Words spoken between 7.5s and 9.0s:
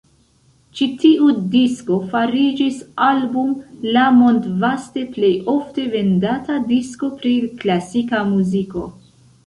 klasika muziko.